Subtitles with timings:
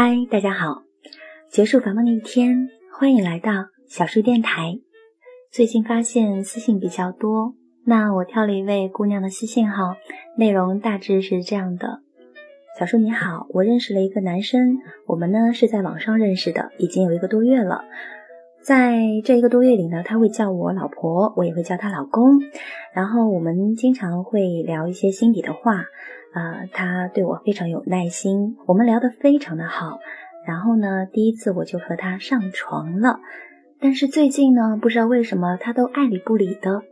[0.00, 0.84] 嗨，大家好！
[1.50, 3.50] 结束繁忙的一天，欢迎来到
[3.88, 4.78] 小树电台。
[5.50, 7.54] 最近发现私信比较多，
[7.84, 9.96] 那我挑了一位姑娘的私信号，
[10.36, 11.98] 内容大致是这样的：
[12.78, 17.82] 小树你好，我认识了一个男生，我们呢是在网上认识的，已经有一个多月了。
[18.62, 22.40] 在这一个多月里呢，他会叫我老婆，我也会叫他老公，
[22.98, 25.84] 然后我们经常会聊一些心底的话。
[26.34, 30.00] 呃，他对我非常有耐心，我们聊得非常的好。
[30.44, 33.20] 然后呢，第一次我就和他上床了。
[33.80, 36.82] 但是最近呢，不知道为什么他都爱理不理的。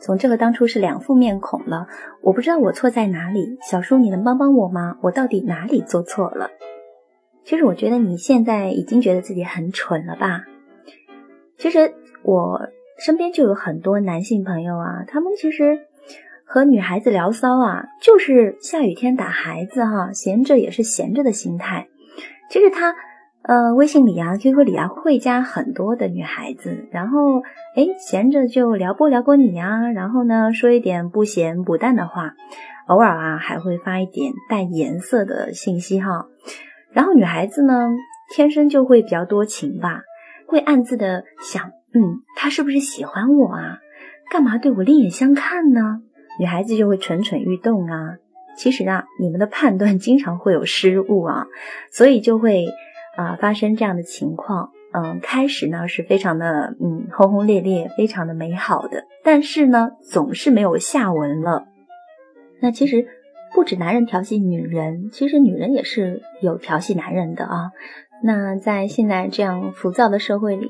[0.00, 1.88] 从这个当初是两副面孔了，
[2.22, 3.58] 我不知道我错在哪里。
[3.60, 4.96] 小叔，你能帮帮我吗？
[5.02, 6.50] 我到底哪里做错了？
[7.42, 10.44] 其实我觉得你现在已经觉得自己很蠢了吧？
[11.58, 15.80] 其实我身边就有很多男性朋友啊，他们其实。
[16.50, 21.88] 和女孩子聊骚啊，就是下雨天打孩子哈，闲着也是闲着的心态。
[22.48, 22.94] 其实他，
[23.42, 27.40] 呃，微信里啊，QQ 里啊，会加很多的女孩子，然后
[27.76, 32.32] 哎，闲着就撩拨撩拨你呀，然后呢，说一点不咸不淡的话，
[32.86, 36.28] 偶尔啊，还会发一点带颜色的信息哈。
[36.92, 37.90] 然后女孩子呢，
[38.34, 40.00] 天生就会比较多情吧，
[40.46, 43.78] 会暗自的想，嗯，他是不是喜欢我啊？
[44.30, 46.02] 干嘛对我另眼相看呢？
[46.38, 48.18] 女孩子就会蠢蠢欲动啊，
[48.56, 51.46] 其实啊，你们的判断经常会有失误啊，
[51.90, 52.66] 所以就会
[53.16, 54.70] 啊发生这样的情况。
[54.90, 61.66] 嗯，开始呢是非常的嗯轰轰烈烈，非常的美好的，但是呢总是没有下文了。
[62.60, 63.06] 那其实
[63.54, 67.70] 不止男人调戏女人，其实女人也是有调戏男人的啊。
[68.24, 70.68] 那在现在这样浮躁的社会里，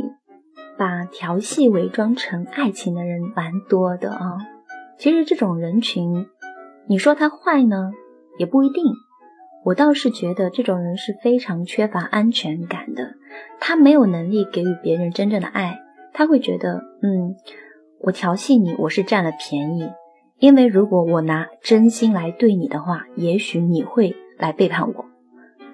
[0.79, 4.39] 把调戏伪装成爱情的人蛮多的啊。
[4.97, 6.27] 其实这种人群，
[6.87, 7.91] 你说他坏呢，
[8.39, 8.85] 也不一定。
[9.65, 13.15] 我倒是觉得这种人是非常缺乏安全感的，
[13.61, 15.81] 他没有能力给予别人真正的爱，
[16.15, 17.35] 他会觉得，嗯，
[18.01, 19.91] 我调戏你，我是占了便宜。
[20.39, 25.05] 因为如果我拿真心来对你的话，也许你会来背叛我。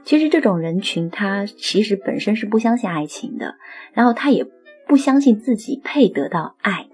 [0.02, 3.54] 其实这种人群，他其实本身是不相信爱情的，
[3.92, 4.46] 然后他也
[4.86, 6.88] 不相信自己配得到爱。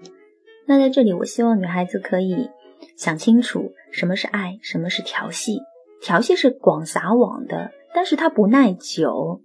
[0.65, 2.49] 那在这里，我希望女孩子可以
[2.95, 5.59] 想清楚什么是爱，什么是调戏。
[6.01, 9.41] 调戏是广撒网的，但是它不耐久，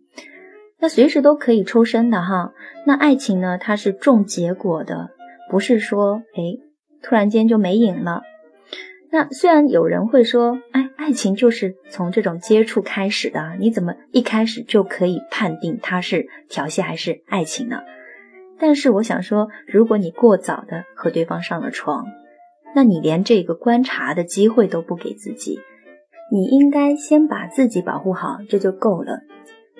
[0.78, 2.52] 那随时都可以抽身的哈。
[2.86, 5.10] 那爱情呢，它是重结果的，
[5.50, 6.58] 不是说哎
[7.02, 8.22] 突然间就没影了。
[9.10, 17.80] 那虽然有人会说，哎，爱情就是从这种接触开始的，你怎么一开始就可以判定它是调戏还是爱情呢？
[18.58, 22.06] 但是我想说，如果你过早的和对方上了床，
[22.74, 25.58] 那你连这个观察的机会都不给自己，
[26.32, 29.20] 你应该先把自己保护好，这就够了。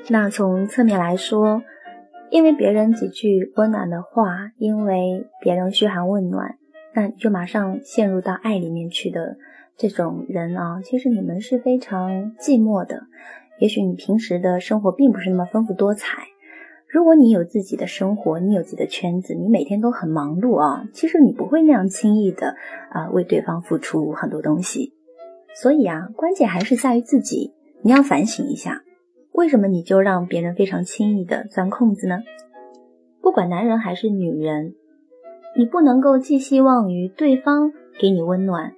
[0.09, 1.62] 那从侧面来说，
[2.31, 6.56] 因为别人几句温暖的话，因为别人嘘寒问暖，
[6.94, 9.37] 那就马上陷入到爱里面去的
[9.76, 13.03] 这种人啊，其实你们是非常寂寞的。
[13.58, 16.22] 也许你平时的生活并不是那么丰富多彩。
[16.96, 22.56] 如果你有自己的生活，你有自己的圈子，你每天都很忙碌啊，其实你不会那样轻易的
[22.88, 24.94] 啊为对方付出很多东西。
[25.54, 27.52] 所以啊，关键还是在于自己，
[27.82, 28.80] 你要反省一下，
[29.32, 32.20] 为什么你就让别人非常轻易的钻空子呢？
[33.20, 34.72] 不管男人还是女人，
[35.54, 38.72] 你不能够寄希望于对方给你温暖。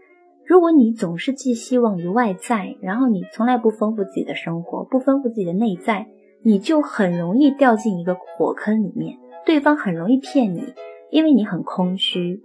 [0.44, 6.08] 如果你总是寄希望于外在，然后你从来不丰富自己的生活，不丰富自己的内在。
[6.42, 10.74] 你就很容易掉进一个火坑里面，对方很容易骗你，
[11.10, 12.42] 因为你很空虚。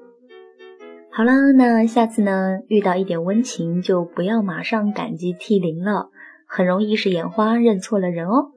[1.12, 6.10] 好了，那下次呢，遇到一点温情就不要马上感激涕零了，
[6.48, 8.52] 很容易是眼花认错了人哦。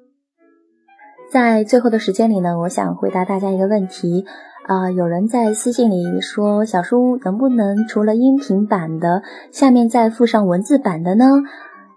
[1.30, 4.24] 在最后的时间里呢，我想回答大家一个问题
[4.64, 11.24] 啊，有人在私信里说，小叔能不能除了音频版的，下面再附上文字版的呢？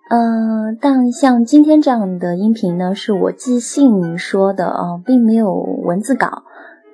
[0.10, 6.44] 嗯，但像今天这样的音频呢，是我即兴说的啊，并没有文字稿，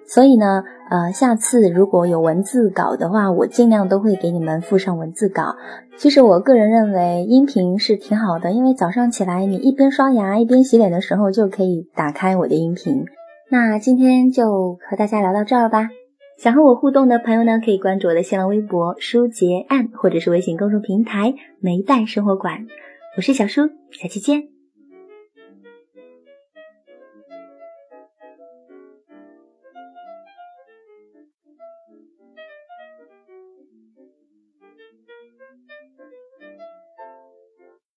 [0.06, 5.56] 所以呢，呃，下次如果有文字稿的话，我尽量都会给你们附上文字稿。
[5.96, 13.06] 其实我个人认为音频是挺好的，因为早上起来你一边刷牙一边洗脸的时候就可以打开我的音频。
[13.50, 15.88] 那今天就和大家聊到这儿吧。
[16.38, 21.34] 想和我互动的朋友呢，可以关注我的新浪微博“书结案”或者是微信公众平台
[21.64, 22.68] “梅代生活馆”。
[23.18, 24.55] 我是小叔，下期见。